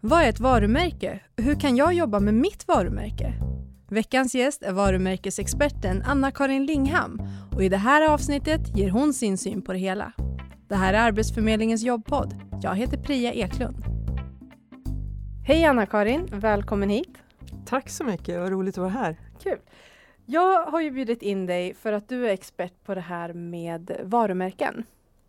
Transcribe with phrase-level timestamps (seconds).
[0.00, 1.20] Vad är ett varumärke?
[1.36, 3.32] Hur kan jag jobba med mitt varumärke?
[3.88, 7.20] Veckans gäst är varumärkesexperten Anna-Karin Lingham
[7.54, 10.12] och i det här avsnittet ger hon sin syn på det hela.
[10.68, 12.34] Det här är Arbetsförmedlingens jobbpodd.
[12.62, 13.76] Jag heter Priya Eklund.
[15.46, 17.18] Hej Anna-Karin, välkommen hit.
[17.66, 19.16] Tack så mycket, vad roligt att vara här.
[19.42, 19.58] Kul.
[20.26, 24.00] Jag har ju bjudit in dig för att du är expert på det här med
[24.04, 24.84] varumärken.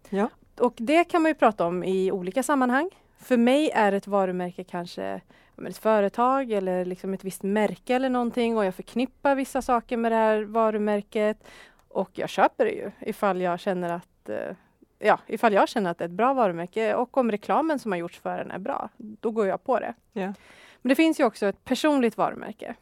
[0.09, 0.29] Ja.
[0.59, 2.89] Och det kan man ju prata om i olika sammanhang.
[3.19, 5.21] För mig är ett varumärke kanske
[5.67, 10.11] ett företag eller liksom ett visst märke eller någonting och jag förknippar vissa saker med
[10.11, 11.43] det här varumärket.
[11.87, 14.55] Och jag köper det ju ifall jag känner att eh,
[14.99, 17.99] ja, ifall jag känner att det är ett bra varumärke och om reklamen som har
[17.99, 19.93] gjorts för den är bra, då går jag på det.
[20.13, 20.33] Ja.
[20.81, 22.75] Men det finns ju också ett personligt varumärke.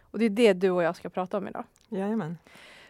[0.00, 1.64] Och det är det du och jag ska prata om idag.
[1.88, 2.38] Jajamän.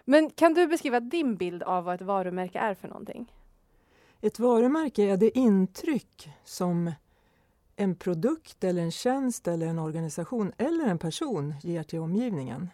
[0.04, 3.32] Men kan du beskriva din bild av vad ett varumärke är för någonting?
[4.26, 6.92] Ett varumärke är det intryck som
[7.76, 12.68] en produkt eller en tjänst eller en organisation eller en person ger till omgivningen.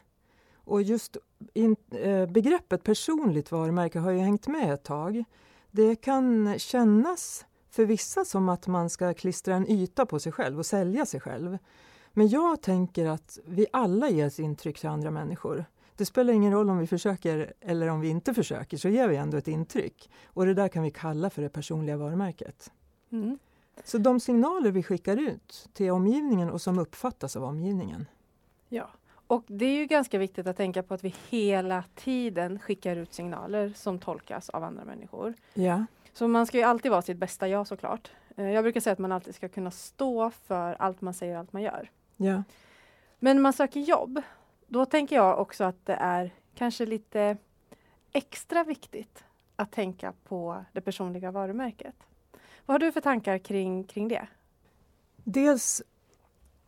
[0.55, 1.17] Och just
[1.55, 5.25] in, eh, begreppet personligt varumärke har ju hängt med ett tag.
[5.71, 10.59] Det kan kännas för vissa som att man ska klistra en yta på sig själv
[10.59, 11.59] och sälja sig själv.
[12.13, 15.65] Men jag tänker att vi alla ger ett intryck till andra människor.
[15.97, 19.17] Det spelar ingen roll om vi försöker eller om vi inte försöker, så ger vi
[19.17, 20.11] ändå ett intryck.
[20.25, 22.73] Och det där kan vi kalla för det personliga varumärket.
[23.13, 23.39] Mm.
[23.85, 28.07] Så de signaler vi skickar ut till omgivningen och som uppfattas av omgivningen.
[28.69, 28.91] Ja,
[29.27, 33.15] och det är ju ganska viktigt att tänka på att vi hela tiden skickar ut
[33.15, 35.35] signaler som tolkas av andra människor.
[35.55, 35.87] Ja.
[36.13, 38.11] Så man ska ju alltid vara sitt bästa jag såklart.
[38.37, 41.41] Eh, jag brukar säga att man alltid ska kunna stå för allt man säger och
[41.41, 41.91] allt man gör.
[42.17, 42.43] Ja.
[43.19, 44.23] Men när man söker jobb,
[44.73, 47.37] då tänker jag också att det är kanske lite
[48.13, 49.25] extra viktigt
[49.57, 51.95] att tänka på det personliga varumärket.
[52.67, 54.27] Vad har du för tankar kring, kring det?
[55.25, 55.83] Dels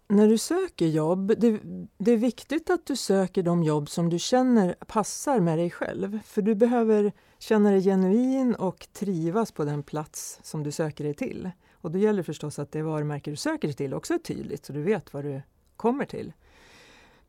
[0.08, 1.60] när du söker jobb, det,
[1.98, 6.19] det, är viktigt att du söker de jobb som du känner passar med dig själv.
[6.25, 11.15] För du behöver känna dig genuin och trivas på den plats som du söker dig
[11.15, 11.50] till.
[11.72, 14.65] Och då gäller det förstås att det varumärke du söker dig till också är tydligt
[14.65, 15.42] så du vet vad du
[15.76, 16.32] kommer till.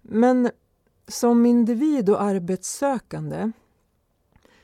[0.01, 0.49] Men
[1.07, 3.51] som individ och arbetssökande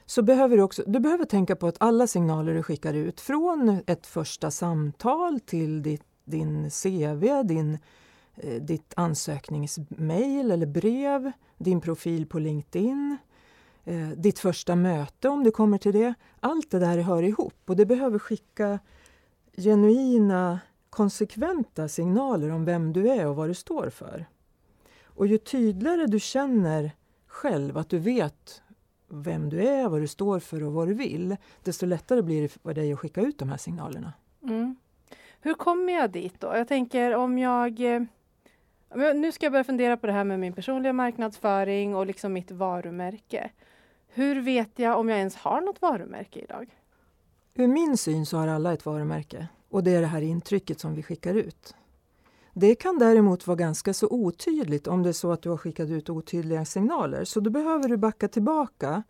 [0.06, 3.82] så behöver du också du behöver tänka på att alla signaler du skickar ut från
[3.88, 7.78] ett första samtal till ditt, din CV, din,
[8.36, 13.18] eh, ditt ansökningsmail eller brev, din profil på LinkedIn,
[13.84, 16.14] eh, ditt första möte om du kommer till det.
[16.40, 18.80] Allt det där hör ihop och det behöver skicka
[19.58, 20.60] genuina,
[20.90, 24.26] konsekventa signaler om vem du är och vad du står för.
[25.16, 26.92] Och ju tydligare du känner
[27.28, 28.62] själv att du vet
[29.08, 32.50] vem du är, vad du står för och vad du vill, desto lättare blir det
[32.50, 34.14] för dig att skicka ut de här signalerna.
[34.44, 34.76] Mm.
[35.42, 36.48] Hur kommer jag dit då?
[36.48, 38.02] Jag tänker om jag eh,
[38.96, 42.52] nu ska jag börja fundera på det här med min personliga marknadsföring och liksom mitt
[42.52, 43.52] varumärke.
[44.08, 46.78] Hur vet jag om jag ens har något varumärke idag?
[47.54, 50.96] Ur min syn så har alla ett varumärke och det är det här intrycket som
[50.96, 51.76] vi skickar ut.
[52.54, 55.90] Det kan däremot vara ganska så otydligt om det är så att du har skickat
[55.90, 59.04] ut otydliga signaler, så då behöver du backa tillbaka.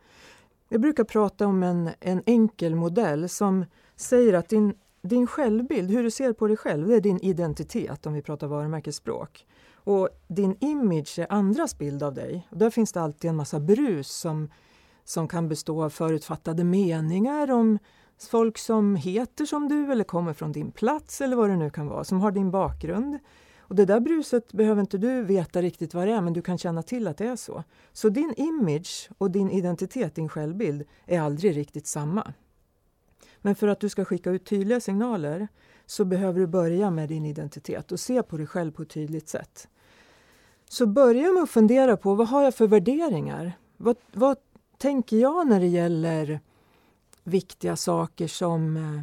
[0.69, 3.65] Jag brukar prata om en, en enkel modell som
[3.95, 8.05] säger att din, din självbild, hur du ser på dig själv, det är din identitet
[8.05, 9.45] om vi pratar varumärkesspråk.
[9.83, 12.47] Och din image är andras bild av dig.
[12.49, 14.49] Och där finns det alltid en massa brus som,
[15.03, 17.79] som kan bestå av förutfattade meningar om
[18.27, 21.87] folk som heter som du eller kommer från din plats eller vad det nu kan
[21.87, 23.19] vara, som har din bakgrund.
[23.59, 26.57] Och det där bruset behöver inte du veta riktigt vad det är, men du kan
[26.57, 27.63] känna till att det är så.
[27.93, 32.33] Så din image och din identitet, din självbild, är aldrig riktigt samma.
[33.41, 35.47] Men för att du ska skicka ut tydliga signaler
[35.85, 39.29] så behöver du börja med din identitet och se på dig själv på ett tydligt
[39.29, 39.67] sätt.
[40.69, 43.53] Så börja med att fundera på vad har jag för värderingar?
[43.77, 44.37] Vad, vad
[44.77, 46.39] tänker jag när det gäller
[47.23, 49.01] viktiga saker som eh,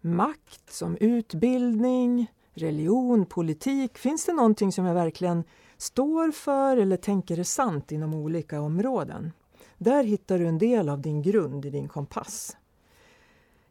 [0.00, 3.98] makt, som utbildning, religion, politik.
[3.98, 5.44] Finns det någonting som jag verkligen
[5.76, 9.32] står för eller tänker är sant inom olika områden?
[9.78, 12.56] Där hittar du en del av din grund i din kompass.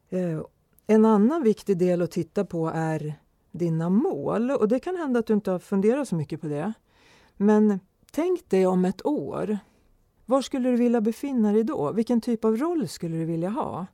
[0.09, 0.41] Eh,
[0.87, 3.15] en annan viktig del att titta på är
[3.51, 6.73] dina mål och det kan hända att du inte har funderat så mycket på det.
[7.37, 7.79] Men
[8.11, 9.57] tänk dig om ett år.
[10.25, 11.91] Var skulle du vilja befinna dig då?
[11.91, 13.85] Vilken typ av roll skulle du vilja ha?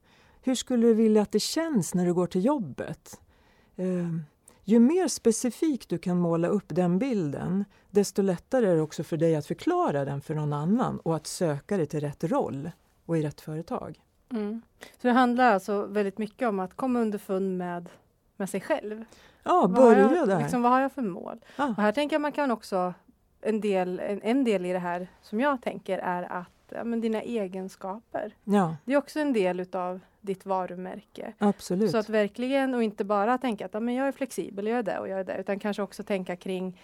[0.42, 3.20] Hur skulle du vilja att det känns när du går till jobbet?
[3.76, 3.86] Eh,
[4.64, 9.18] ju mer specifikt du kan måla upp den bilden, desto lättare är det också för
[9.18, 12.72] dig att förklara den för någon annan och att söka dig till rätt roll
[13.06, 14.00] och i rätt företag.
[14.32, 14.62] Mm.
[15.02, 17.90] Så det handlar alltså väldigt mycket om att komma underfund med,
[18.38, 19.06] med sig själv?
[19.44, 20.40] Ja, Vad börja jag, där.
[20.40, 21.40] liksom, vad har jag för mål?
[21.56, 21.68] Ja.
[21.78, 22.94] Och här tänker jag man kan också,
[23.42, 27.02] en del, en, en del i det här som jag tänker är att ja, men
[27.02, 28.34] dina egenskaper.
[28.44, 31.34] ja, Det är också en del utav ditt varumärke.
[31.38, 31.92] absolut.
[31.92, 34.84] Så att verkligen, och inte bara tänka att ja, men jag är flexibel, jag är
[34.84, 36.80] det och jag är det, utan kanske också tänka kring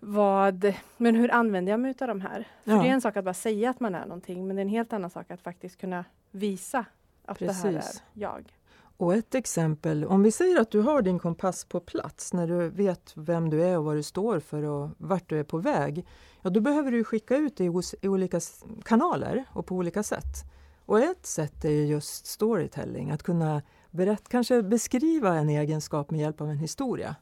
[0.00, 2.48] vad, men hur använder jag mig utav de här?
[2.64, 2.82] För Ja.
[2.82, 4.68] det är en sak att bara säga att man är någonting, men det är en
[4.68, 6.84] helt annan sak att faktiskt kunna visa
[7.24, 8.02] att det här är Precis.
[8.12, 8.52] jag.
[9.00, 12.68] Och ett exempel, om vi säger att du har din kompass på plats när du
[12.68, 16.06] vet vem du är och vad du står för och vart du är på väg.
[16.42, 18.40] Ja, då behöver du skicka ut det i, olika
[18.84, 20.44] kanaler och på olika sätt.
[20.86, 26.20] Och ett sätt är ju just storytelling, att kunna berätt, kanske beskriva en egenskap med
[26.20, 27.16] hjälp av en historia.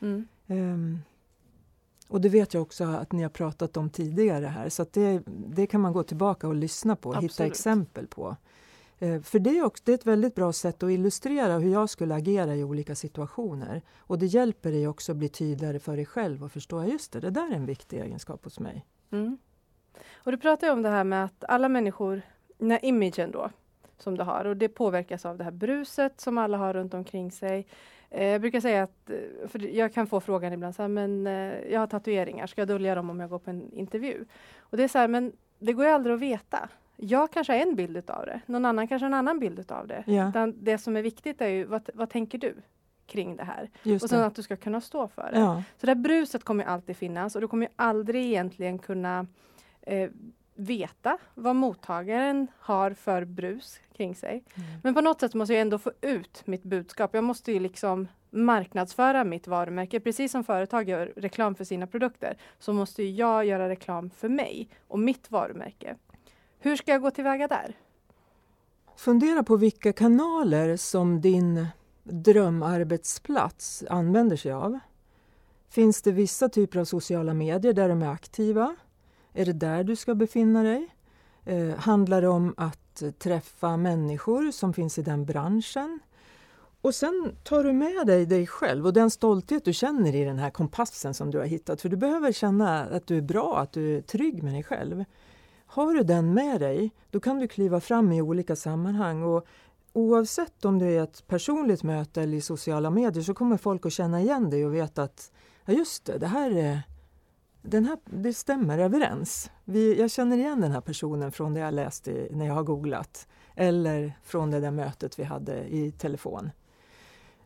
[0.00, 0.26] Mm.
[0.46, 0.98] Ehm,
[2.08, 5.66] och det vet jag också att ni har pratat om tidigare här, så det, det
[5.66, 8.36] kan man gå tillbaka och lyssna på och hitta exempel på.
[9.02, 11.90] Eh, för det är, också, det är ett väldigt bra sätt att illustrera hur jag
[11.90, 13.82] skulle agera i olika situationer.
[13.98, 17.12] Och det hjälper dig också att bli tydligare för dig själv och förstå, att just
[17.12, 18.86] det, det där är en viktig egenskap hos mig.
[19.10, 19.38] Mm.
[20.14, 22.22] Och du pratar ju om det här med att alla människor,
[22.58, 23.50] den här imagen då,
[23.98, 27.30] som du har, och det påverkas av det här bruset som alla har runt omkring
[27.30, 27.66] sig.
[28.10, 31.26] Eh, jag brukar säga att, eh, för jag kan få frågan ibland, så här, men
[31.26, 34.24] eh, jag har tatueringar, ska jag dölja dem om jag går på en intervju?
[34.58, 36.68] Och det är så här, men det går ju aldrig att veta.
[37.04, 39.86] Jag kanske har en bild utav det, någon annan kanske har en annan bild utav
[39.86, 40.04] det.
[40.06, 42.54] Ja, Utan det som är viktigt är ju, vad, vad tänker du
[43.06, 43.70] kring det här?
[43.82, 44.26] just Och sen det.
[44.26, 45.38] att du ska kunna stå för det.
[45.38, 49.26] Ja, Så det här bruset kommer alltid finnas och du kommer aldrig egentligen kunna
[49.82, 50.10] eh,
[50.54, 54.44] veta vad mottagaren har för brus kring sig.
[54.54, 54.68] Mm.
[54.82, 57.14] Men på något sätt måste jag ändå få ut mitt budskap.
[57.14, 60.00] Jag måste ju liksom marknadsföra mitt varumärke.
[60.00, 64.68] Precis som företag gör reklam för sina produkter så måste jag göra reklam för mig
[64.88, 65.96] och mitt varumärke.
[66.64, 67.76] Hur ska jag gå tillväga där?
[68.96, 71.66] Fundera på vilka kanaler som din
[72.02, 74.78] drömarbetsplats använder sig av.
[75.68, 78.76] Finns det vissa typer av sociala medier där de är aktiva?
[79.32, 80.88] Är det där du ska befinna dig?
[81.44, 86.00] Eh, handlar det om att träffa människor som finns i den branschen?
[86.80, 90.38] Och sen tar du med dig dig själv och den stolthet du känner i den
[90.38, 91.80] här kompassen som du har hittat.
[91.80, 95.04] För du behöver känna att du är bra, att du är trygg med dig själv.
[95.72, 99.22] Har du den med dig, då kan du kliva fram i olika sammanhang.
[99.22, 99.46] Och
[99.92, 103.92] oavsett om det är ett personligt möte eller i sociala medier så kommer folk att
[103.92, 105.32] känna igen dig och veta att
[105.64, 106.82] ja just det, det här är
[107.62, 109.50] den här, det stämmer överens.
[109.64, 113.28] Vi, jag känner igen den här personen från det jag läste när jag har googlat
[113.54, 116.50] eller från det där mötet vi hade i telefon.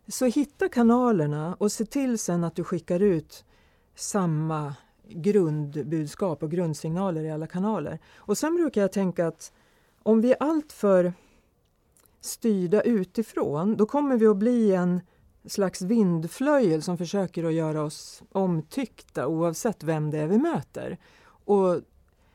[0.08, 3.44] Så hitta kanalerna och se till sen att du skickar ut
[3.94, 4.74] samma
[5.08, 7.98] grundbudskap och grundsignaler i alla kanaler.
[8.16, 9.52] Och sen brukar jag tänka att
[10.02, 11.12] om vi är alltför
[12.20, 15.00] styrda utifrån, då kommer vi att bli en
[15.46, 20.98] slags vindflöjel som försöker att göra oss omtyckta oavsett vem det är vi möter.
[21.44, 21.80] Och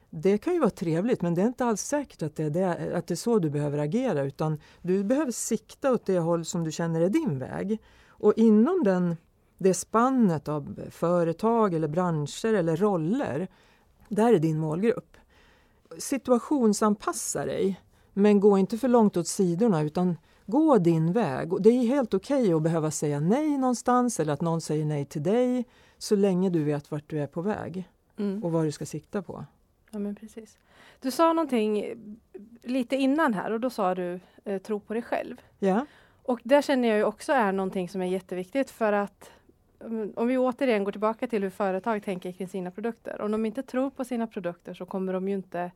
[0.09, 2.97] det kan ju vara trevligt men det är inte alls säkert att det är, det,
[2.97, 6.63] att det är så du behöver agera utan du behöver sikta åt det håll som
[6.63, 7.79] du känner är din väg.
[8.07, 9.17] Och inom den,
[9.63, 13.47] det spannet av företag eller branscher eller roller,
[14.09, 15.17] där är din målgrupp.
[15.97, 17.81] Situationsanpassa dig
[18.13, 21.49] men gå inte för långt åt sidorna utan gå din väg.
[21.63, 25.05] Det är helt okej okay att behöva säga nej någonstans eller att någon säger nej
[25.05, 25.65] till dig
[25.97, 27.87] så länge du vet vart du är på väg
[28.17, 28.43] Mm.
[28.43, 29.45] och vad du ska sikta på.
[29.91, 30.57] Ja, men precis.
[30.99, 31.95] Du sa någonting
[32.63, 35.41] lite innan här och då sa du eh, tro på dig själv.
[35.59, 35.85] Ja,
[36.23, 39.31] Och där känner jag ju också är någonting som är jätteviktigt för att
[40.15, 43.21] om vi återigen går tillbaka till hur företag tänker kring sina produkter.
[43.21, 45.71] Om de inte tror på sina produkter så kommer de ju inte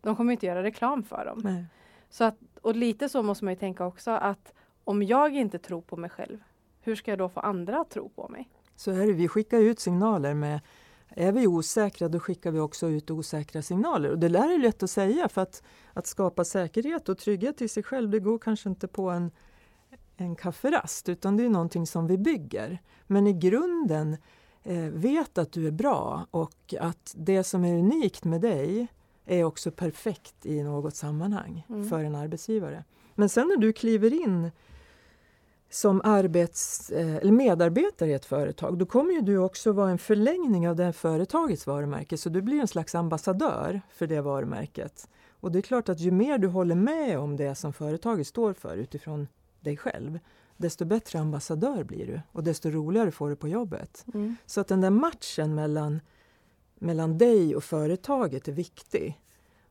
[0.00, 1.40] de kommer inte göra reklam för dem.
[1.44, 1.64] nej.
[2.10, 5.80] Så att, och lite så måste man ju tänka också att om jag inte tror
[5.80, 6.38] på mig själv,
[6.80, 8.48] hur ska jag då få andra att tro på mig?
[8.76, 10.60] Så är det, vi skickar ut signaler med
[11.08, 14.10] är vi osäkra då skickar vi också ut osäkra signaler.
[14.10, 15.62] Och det där är lätt att säga för att,
[15.92, 19.30] att skapa säkerhet och trygghet i sig själv det går kanske inte på en,
[20.16, 22.78] en kafferast utan det är någonting som vi bygger.
[23.06, 24.16] Men i grunden
[24.62, 28.86] eh, vet att du är bra och att det som är unikt med dig
[29.24, 31.88] är också perfekt i något sammanhang Mm.
[31.88, 32.84] för en arbetsgivare.
[33.14, 34.50] Men sen när du kliver in
[35.70, 39.98] som arbets, eh, eller medarbetare i ett företag, då kommer ju du också vara en
[39.98, 45.08] förlängning av det företagets varumärke, så du blir en slags ambassadör för det varumärket.
[45.40, 48.52] Och det är klart att ju mer du håller med om det som företaget står
[48.52, 49.28] för utifrån
[49.66, 50.18] dig själv,
[50.56, 54.04] desto bättre ambassadör blir du och desto roligare får du på jobbet.
[54.14, 54.36] Mm.
[54.46, 56.00] Så att den där matchen mellan,
[56.74, 59.20] mellan dig och företaget är viktig.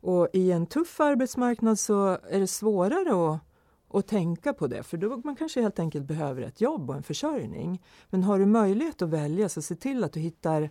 [0.01, 3.39] Och i en tuff arbetsmarknad så är det svårare att,
[3.87, 7.03] och tänka på det, för då man kanske helt enkelt behöver ett jobb och en
[7.03, 7.81] försörjning.
[8.09, 10.69] Men har du möjlighet att välja, så se till att du hittar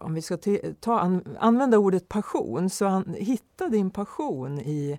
[0.00, 0.38] om vi ska
[0.80, 4.98] ta, an, använda ordet passion, så an, hitta din passion i,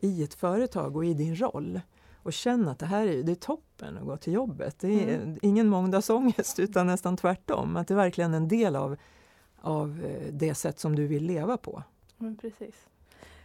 [0.00, 1.80] i ett företag och i din roll.
[2.24, 4.78] Och känn att det här är, det är toppen att gå till jobbet.
[4.78, 5.38] Det är mm.
[5.42, 7.76] ingen måndagsångest utan nästan tvärtom.
[7.76, 8.96] Att det är verkligen en del av,
[9.60, 11.82] av eh, det sätt som du vill leva på.
[12.16, 12.88] Men precis.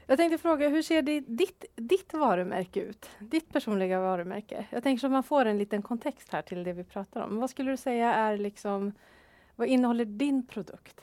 [0.08, 3.10] Jag tänkte fråga, hur ser det, ditt, ditt varumärke ut?
[3.20, 4.68] Ditt personliga varumärke?
[4.70, 7.40] Jag tänker så att man får en liten kontext här till det vi pratar om.
[7.40, 8.92] Vad skulle du säga är liksom,
[9.56, 11.02] vad innehåller din produkt?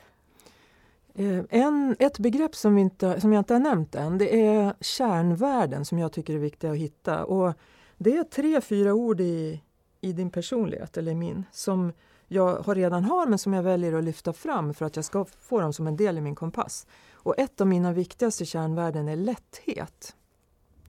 [1.19, 5.85] Eh, en, ett begrepp som, inte, som jag inte har nämnt än, det är kärnvärden
[5.85, 7.25] som jag tycker är viktiga att hitta.
[7.25, 7.53] Och
[7.97, 9.61] det är tre, fyra ord i,
[10.01, 11.93] i din personlighet, eller min, som
[12.27, 15.25] jag har redan har men som jag väljer att lyfta fram för att jag ska
[15.25, 16.87] få dem som en del i min kompass.
[17.11, 20.15] Och ett av mina viktigaste kärnvärden är lätthet.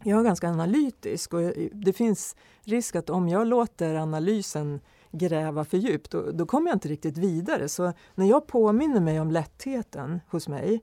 [0.02, 1.40] Jag är ganska analytisk och
[1.72, 4.80] det finns risk att om jag låter analysen
[5.10, 7.68] gräva för djupt, då, då kommer jag inte riktigt vidare.
[7.68, 10.80] Så när jag påminner mig om lättheten hos mig,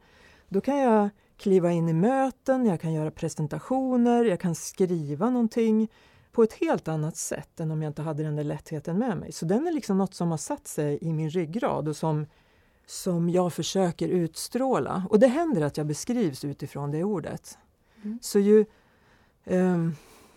[0.50, 5.90] då kan jag kliva in i möten, jag kan göra presentationer, jag kan skriva någonting
[6.32, 9.32] på ett helt annat sätt än om jag inte hade den där lättheten med mig.
[9.32, 12.26] Så den är liksom något som har satt sig i min ryggrad och som,
[12.86, 15.06] som jag försöker utstråla.
[15.10, 17.58] Och det händer att jag beskrivs utifrån det ordet.
[18.04, 18.20] Mm.
[18.22, 18.66] Så ju...
[19.44, 19.90] Eh,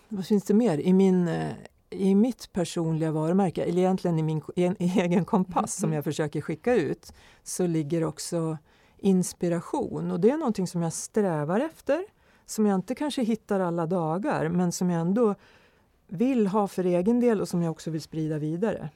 [0.09, 0.77] vad finns det mer?
[0.77, 1.51] I, min, eh,
[1.89, 6.75] I mitt personliga varumärke, eller egentligen i min en, egen kompass som jag försöker skicka
[6.75, 8.57] ut, så ligger också
[8.97, 10.11] inspiration.
[10.11, 12.05] Och det är någonting som jag strävar efter,
[12.45, 15.35] som jag inte kanske hittar alla dagar, men som jag ändå
[16.07, 18.89] vill ha för egen del och som jag också vill sprida vidare.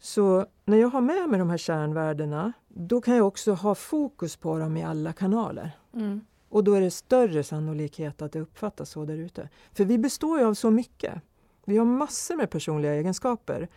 [0.00, 4.36] Så när jag har med mig de här kärnvärdena, då kan jag också ha fokus
[4.36, 5.70] på dem i alla kanaler.
[5.94, 6.20] Mm.
[6.48, 9.48] Och då är det större sannolikhet att det uppfattas så där ute.
[9.72, 11.22] För vi består ju av så mycket.
[11.68, 13.68] Vi har massor med personliga egenskaper.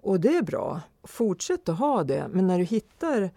[0.00, 0.80] Och det är bra.
[1.04, 3.30] Fortsätt att ha det, men när du hittar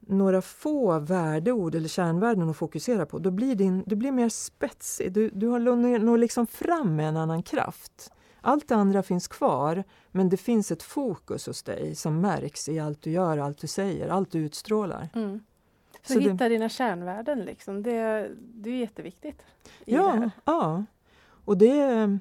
[0.00, 5.12] några få värdeord eller kärnvärden att fokusera på, då blir din, du blir mer spetsig.
[5.12, 5.58] Du, du har
[5.98, 8.12] når liksom fram med en annan kraft.
[8.40, 12.78] Allt det andra finns kvar, men det finns ett fokus hos dig som märks i
[12.78, 15.08] allt du gör, allt du säger, allt du utstrålar.
[15.14, 15.40] Mm.
[16.02, 17.82] Så, Så hitta det, dina kärnvärden, liksom.
[17.82, 19.42] det, det är jätteviktigt.
[19.84, 20.84] Ja, ja,
[21.44, 22.18] och det,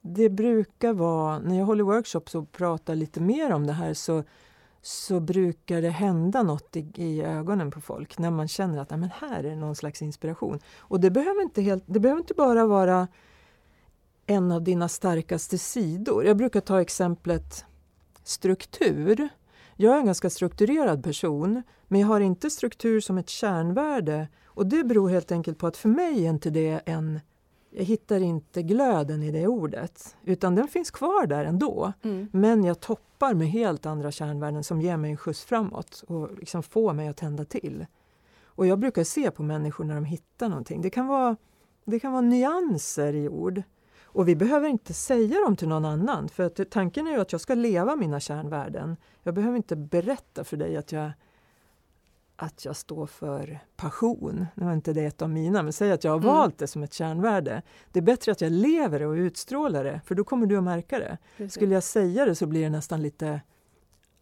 [0.00, 4.24] det brukar vara, när jag håller workshops och pratar lite mer om det här så
[4.82, 9.10] så brukar det hända något i, i, ögonen på folk när man känner att men
[9.14, 10.58] här är någon slags inspiration.
[10.78, 13.08] Och det behöver, inte helt, det behöver inte bara vara
[14.26, 16.24] en av dina starkaste sidor.
[16.24, 17.64] Jag brukar ta exemplet
[18.24, 19.28] struktur.
[19.76, 24.28] Jag är en ganska strukturerad person, men jag har inte struktur som ett kärnvärde.
[24.46, 27.20] Och det beror helt enkelt på att för mig är inte det en
[27.70, 31.92] jag hittar inte glöden i det ordet, utan den finns kvar där ändå.
[32.02, 32.28] Mm.
[32.32, 36.62] Men jag toppar med helt andra kärnvärden som ger mig en skjuts framåt och liksom
[36.62, 37.86] får mig att tända till.
[38.44, 40.82] Och jag brukar se på människor när de hittar någonting.
[40.82, 41.36] Det kan vara,
[41.84, 43.62] det kan vara nyanser i ord.
[44.12, 47.32] Och vi behöver inte säga dem till någon annan, för att tanken är ju att
[47.32, 48.96] jag ska leva mina kärnvärden.
[49.22, 51.10] Jag behöver inte berätta för dig att jag
[52.42, 54.46] att jag står för passion.
[54.54, 56.28] Nu var inte det ett av mina, men säg att jag har mm.
[56.28, 57.62] valt det som ett kärnvärde.
[57.92, 60.64] Det är bättre att jag lever det och utstrålar det, för då kommer du att
[60.64, 61.18] märka det.
[61.36, 61.54] Precis.
[61.54, 63.40] Skulle jag säga det så blir det nästan lite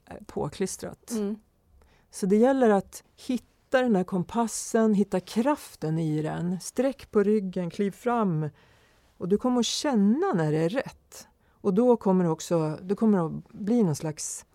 [0.07, 1.11] eh, påklistrat.
[1.11, 1.37] Mm.
[2.11, 6.61] Så det gäller att hitta den här kompassen, hitta kraften i den.
[6.61, 8.51] Sträck på ryggen, kliv fram.
[9.17, 11.29] Och du kommer att känna när det är rätt.
[11.61, 14.47] Och då kommer det också det kommer att bli någon slags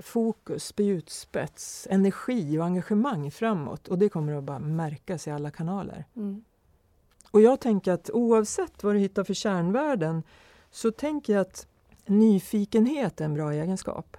[0.00, 3.88] fokus, spjutspets, energi och engagemang framåt.
[3.88, 6.04] Och det kommer att bara märkas i alla kanaler.
[6.16, 6.44] Mm.
[7.30, 10.22] Och jag tänker att oavsett vad du hittar för kärnvärden
[10.70, 11.66] så tänker jag att
[12.06, 14.16] nyfikenhet är en bra egenskap.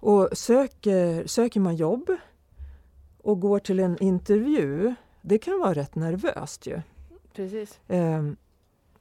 [0.00, 2.10] Och söker, söker man jobb
[3.22, 6.80] och går till en intervju, det kan vara rätt nervöst ju.
[7.32, 7.80] Precis.
[7.88, 8.36] Um,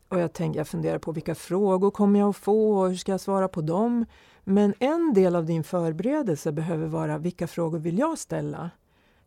[0.09, 3.11] och jag, tänker, jag funderar på vilka frågor kommer jag att få och hur ska
[3.11, 4.05] jag svara på dem?
[4.43, 8.71] Men en del av din förberedelse behöver vara vilka frågor vill jag ställa?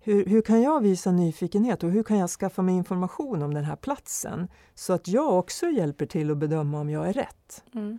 [0.00, 3.64] Hur, hur, kan jag visa nyfikenhet och hur kan jag skaffa mig information om den
[3.64, 7.64] här platsen så att jag också hjälper till att bedöma om jag är rätt?
[7.74, 7.98] Mm.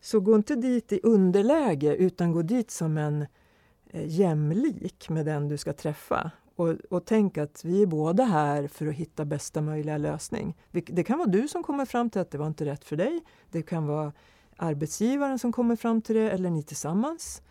[0.00, 3.26] Så gå inte dit i underläge utan gå dit som en
[3.90, 6.30] eh, jämlik med den du ska träffa.
[6.56, 10.56] Och, och tänk att vi är båda här för att hitta bästa möjliga lösning.
[10.70, 13.20] Det kan vara du som kommer fram till att det var inte rätt för dig.
[13.50, 14.12] Det kan vara
[14.56, 17.42] arbetsgivaren som kommer fram till det eller ni tillsammans.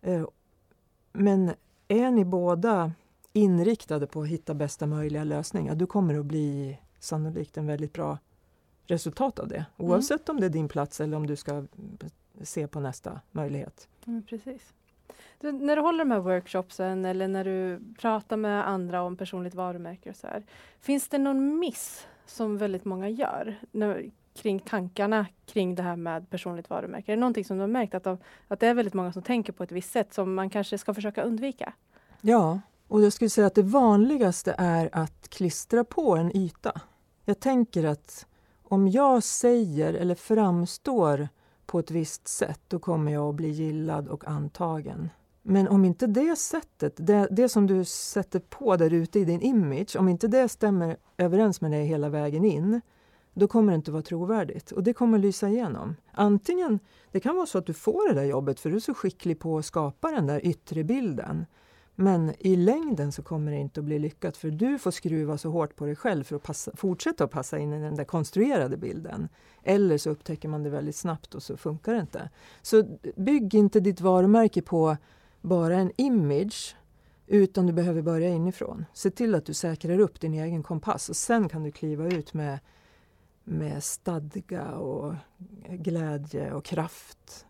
[0.00, 0.26] Eh,
[1.12, 1.52] men
[1.88, 2.92] är ni båda
[3.32, 7.92] inriktade på att hitta bästa möjliga lösning, ja, då kommer att bli sannolikt en väldigt
[7.92, 8.18] bra
[8.86, 9.66] resultat av det.
[9.76, 11.64] Oavsett om det är din plats eller om du ska
[12.42, 13.88] se på nästa möjlighet.
[14.06, 14.74] Mm, precis.
[15.40, 19.54] Du, när du håller de här workshopsen eller när du pratar med andra om personligt
[19.54, 20.42] varumärke och så här,
[20.80, 26.30] Finns det någon miss som väldigt många gör när, kring tankarna kring det här med
[26.30, 27.12] personligt varumärke?
[27.12, 28.18] Är det någonting som du har märkt att, de,
[28.48, 30.94] att det är väldigt många som tänker på ett visst sätt som man kanske ska
[30.94, 31.72] försöka undvika?
[32.20, 36.80] Ja, och jag skulle säga att det vanligaste är att klistra på en yta.
[37.24, 38.26] Jag tänker att
[38.62, 41.28] om jag säger eller framstår
[41.66, 45.10] på ett visst sätt, då kommer jag att bli gillad och antagen.
[45.50, 49.40] Men om inte det sättet, det, det som du sätter på där ute i din
[49.40, 52.80] image, om inte det stämmer överens med dig hela vägen in,
[53.34, 55.96] då kommer det inte vara trovärdigt och det kommer lysa igenom.
[56.12, 56.78] Antingen,
[57.12, 59.38] det kan vara så att du får det där jobbet för du är så skicklig
[59.38, 61.46] på att skapa den där yttre bilden.
[61.94, 65.50] Men i längden så kommer det inte att bli lyckat för du får skruva så
[65.50, 68.76] hårt på dig själv för att passa, fortsätta att passa in i den där konstruerade
[68.76, 69.28] bilden.
[69.62, 72.30] Eller så upptäcker man det väldigt snabbt och så funkar det inte.
[72.62, 74.96] Så bygg inte ditt varumärke på
[75.40, 76.76] bara en image
[77.26, 78.84] utan du behöver börja inifrån.
[78.92, 82.34] Se till att du säkrar upp din egen kompass och sen kan du kliva ut
[82.34, 82.58] med,
[83.44, 85.14] med stadga och
[85.68, 87.46] glädje och kraft.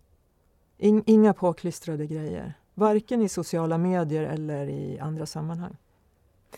[0.79, 2.55] In, inga påklistrade grejer.
[2.75, 5.77] Varken i sociala medier eller i andra sammanhang.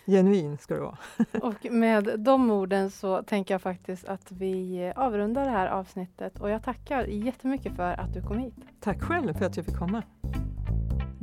[0.07, 0.99] Genuin ska det vara.
[1.43, 6.51] och med de orden så tänker jag faktiskt att vi avrundar det här avsnittet och
[6.51, 8.55] jag tackar jättemycket för att du kom hit.
[8.81, 10.03] Tack själv för att jag fick komma.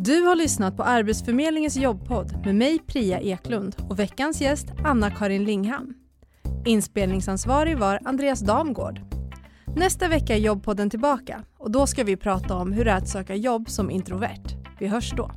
[0.08, 5.94] Du har lyssnat på Arbetsförmedlingens jobbpodd med mig Priya Eklund och veckans gäst Anna-Karin Lingham.
[6.66, 9.02] Inspelningsansvarig var Andreas Damgård.
[9.76, 13.10] Nästa vecka är jobbpodden tillbaka och då ska vi prata om hur det är att
[13.10, 14.44] söka jobb som introvert.
[14.80, 15.32] Vi hörs då.